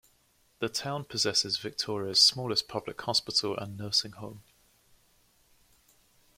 [0.57, 4.41] The town possesses Victoria's smallest public hospital and nursing home.